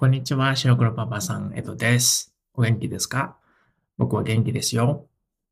[0.00, 2.34] こんにちは、白黒パパさん、エドです。
[2.54, 3.36] お元気ですか？
[3.98, 5.04] 僕は元気ですよ。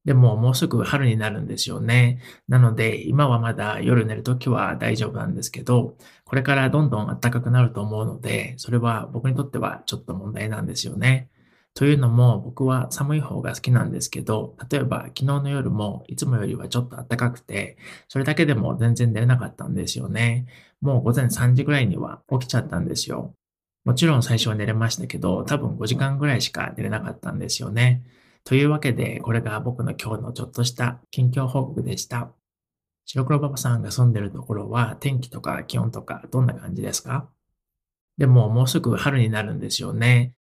[0.07, 2.23] でも、もうすぐ春になるんですよね。
[2.49, 11.29] なので、今はまだ夜寝るときは大丈夫なんですけど、これからどんどん暖かくなると思うので、それは僕にとってはちょっと問題なんですよね。
[11.75, 17.77] というのも、僕は寒い方が好きなんですけど、例えば昨日の夜もいつもよりはちょっと暖かくて、
[18.09, 20.47] それだけでも全然寝れなかったんですよね。
[20.81, 23.35] もう午前3時ぐらいには起きちゃったんですよ。
[23.89, 28.03] もちろん最初は寝れましたけど、多分5時間ぐらいしか寝れなかったんですよね。
[28.45, 32.31] というわけで、これが僕の今日のちょっとした近況報告でした。
[33.07, 37.31] 白黒パパさんが住んでるところは天気とか気温とかどんな感じですか？
[38.19, 40.35] でももうすぐ春になるんですよね。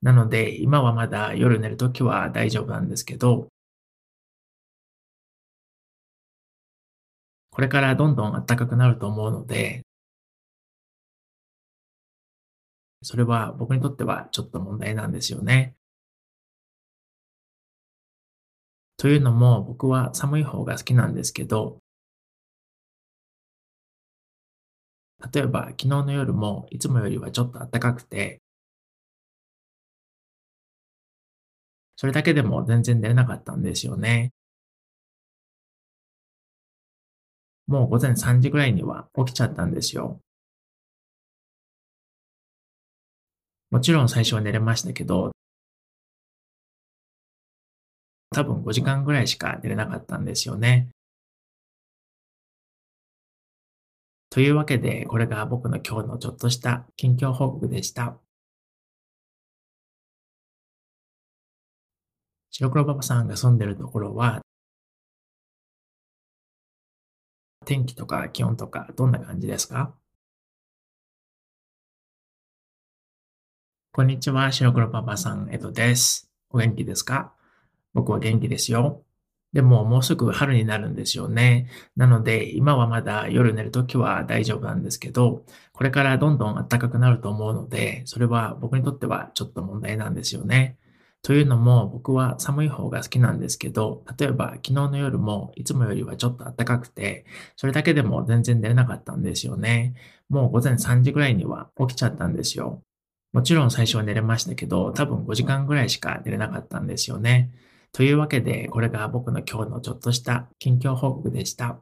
[0.00, 3.48] なので今はまだ夜寝るときは大丈夫なんですけど、
[7.50, 9.82] これからどんどん暖かくなると思うので、
[13.02, 15.76] それは僕にとってはちょっと問題なんですよね。
[18.96, 21.78] というのも僕は寒い方が好きなんですけど、
[25.32, 28.42] 例えば昨日の夜もいつもよりはちょっと暖かくて、
[31.96, 34.32] それだけでも全然寝れなかったんですよね。
[37.66, 40.20] もう午前3時ぐらいには起きちゃったんですよ。
[43.72, 45.32] もちろん最初は寝れましたけど、
[48.34, 50.88] 多分5時間ぐらいしか寝れなかったんですよね。
[54.28, 58.18] というわけで、これが僕の今日のちょっとした近況報告でした。
[62.50, 64.42] 白黒パパさんが住んでるところは、
[67.64, 69.94] 天気とか気温とかどんな感じですか？
[73.94, 76.30] こんにちは、白黒パパさん、エドです。
[76.48, 77.34] お元気ですか？
[77.92, 79.02] 僕は元気ですよ。
[79.52, 81.68] でももうすぐ春になるんですよね。
[81.94, 85.44] なので今はまだ夜寝るときは大丈夫なんですけど、
[85.74, 90.78] これからどんどん暖かくなると思うので、それは僕にとってはちょっと問題なんですよね。
[91.20, 97.26] というのも僕は寒い方が好きなんですけど、例えば昨日の夜もいつもよりはちょっと暖かくて、
[97.56, 99.92] それだけでも全然寝れなかったんですよね。
[100.30, 102.82] もう午前3時ぐらいには起きちゃったんですよ。
[103.32, 107.50] もちろん最初は寝れましたけど、多分5時間ぐらいしか寝れなかったんですよね。
[107.92, 111.80] というわけで、これが僕の今日のちょっとした近況報告でした。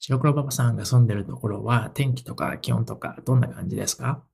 [0.00, 4.27] 白黒パパさんが住んでるところは天気とか気温とかどんな感じですか？